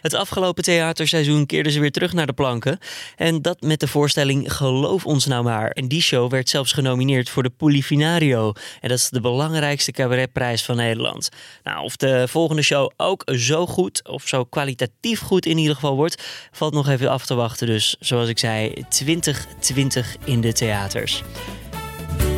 Het 0.00 0.14
afgelopen 0.14 0.62
theaterseizoen 0.62 1.46
keerden 1.46 1.72
ze 1.72 1.80
weer 1.80 1.92
terug 1.92 2.12
naar 2.12 2.26
de 2.26 2.32
planken. 2.32 2.78
En 3.16 3.42
dat 3.42 3.60
met 3.60 3.80
de 3.80 3.88
voorstelling 3.88 4.52
Geloof 4.52 5.06
ons 5.06 5.26
nou 5.26 5.44
maar. 5.44 5.70
En 5.70 5.88
die 5.88 6.02
show 6.02 6.30
werd 6.30 6.48
zelfs 6.48 6.72
genomineerd 6.72 7.30
voor 7.30 7.42
de 7.42 7.50
Polifinario. 7.50 8.52
En 8.80 8.88
dat 8.88 8.98
is 8.98 9.08
de 9.08 9.20
belangrijkste 9.20 9.92
cabaretprijs 9.92 10.62
van 10.62 10.76
Nederland. 10.76 11.28
Nou, 11.62 11.90
of 11.92 11.96
de 11.96 12.28
volgende 12.28 12.62
show 12.62 12.90
ook 12.96 13.22
zo 13.34 13.66
goed, 13.66 14.08
of 14.08 14.28
zo 14.28 14.44
kwalitatief 14.44 15.20
goed 15.20 15.46
in 15.46 15.58
ieder 15.58 15.74
geval 15.74 15.96
wordt, 15.96 16.22
valt 16.52 16.74
nog 16.74 16.88
even 16.88 17.10
af 17.10 17.26
te 17.26 17.34
wachten. 17.34 17.66
Dus 17.66 17.96
zoals 18.00 18.28
ik 18.28 18.38
zei, 18.38 18.84
2020 18.88 20.16
in 20.24 20.40
de 20.40 20.52
theaters. 20.52 21.22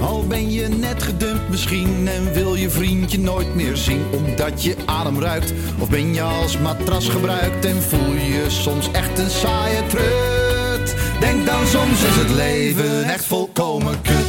Al 0.00 0.26
ben 0.26 0.50
je 0.50 0.68
net 0.68 1.02
gedumpt 1.02 1.48
misschien 1.48 2.08
en 2.08 2.32
wil 2.32 2.54
je 2.54 2.70
vriendje 2.70 3.18
nooit 3.18 3.54
meer 3.54 3.76
zien 3.76 4.04
omdat 4.12 4.62
je 4.62 4.76
adem 4.84 5.20
ruikt. 5.20 5.52
Of 5.78 5.90
ben 5.90 6.14
je 6.14 6.22
als 6.22 6.58
matras 6.58 7.08
gebruikt 7.08 7.64
en 7.64 7.82
voel 7.82 8.12
je 8.12 8.46
soms 8.48 8.90
echt 8.90 9.18
een 9.18 9.30
saaie 9.30 9.86
trut. 9.86 10.96
Denk 11.20 11.46
dan 11.46 11.66
soms 11.66 12.02
is 12.02 12.16
het 12.16 12.30
leven 12.30 13.04
echt 13.04 13.24
volkomen 13.24 14.02
kut. 14.02 14.23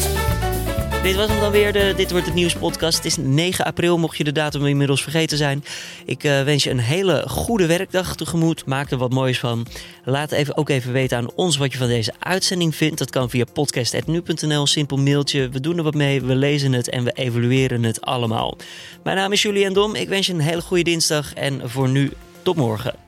Dit 1.05 1.15
was 1.15 1.27
hem 1.27 1.39
dan 1.39 1.51
weer, 1.51 1.73
de 1.73 1.93
Dit 1.95 2.11
Wordt 2.11 2.25
Het 2.25 2.35
Nieuws 2.35 2.55
podcast. 2.55 2.97
Het 2.97 3.05
is 3.05 3.17
9 3.17 3.65
april, 3.65 3.97
mocht 3.97 4.17
je 4.17 4.23
de 4.23 4.31
datum 4.31 4.65
inmiddels 4.65 5.03
vergeten 5.03 5.37
zijn. 5.37 5.63
Ik 6.05 6.23
uh, 6.23 6.43
wens 6.43 6.63
je 6.63 6.69
een 6.69 6.79
hele 6.79 7.23
goede 7.27 7.65
werkdag 7.65 8.15
tegemoet. 8.15 8.65
Maak 8.65 8.91
er 8.91 8.97
wat 8.97 9.13
moois 9.13 9.39
van. 9.39 9.65
Laat 10.03 10.31
even, 10.31 10.57
ook 10.57 10.69
even 10.69 10.93
weten 10.93 11.17
aan 11.17 11.31
ons 11.35 11.57
wat 11.57 11.71
je 11.71 11.77
van 11.77 11.87
deze 11.87 12.13
uitzending 12.19 12.75
vindt. 12.75 12.97
Dat 12.97 13.09
kan 13.09 13.29
via 13.29 13.45
podcast.nu.nl, 13.53 14.67
simpel 14.67 14.97
mailtje. 14.97 15.49
We 15.49 15.59
doen 15.59 15.77
er 15.77 15.83
wat 15.83 15.95
mee, 15.95 16.21
we 16.21 16.35
lezen 16.35 16.73
het 16.73 16.89
en 16.89 17.03
we 17.03 17.11
evalueren 17.11 17.83
het 17.83 18.01
allemaal. 18.01 18.57
Mijn 19.03 19.17
naam 19.17 19.31
is 19.31 19.41
Julian 19.41 19.73
Dom. 19.73 19.95
Ik 19.95 20.09
wens 20.09 20.27
je 20.27 20.33
een 20.33 20.39
hele 20.39 20.61
goede 20.61 20.83
dinsdag 20.83 21.33
en 21.33 21.69
voor 21.69 21.89
nu 21.89 22.11
tot 22.41 22.55
morgen. 22.55 23.04